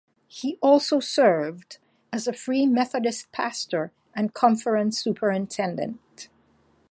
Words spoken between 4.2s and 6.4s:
conference superintendent.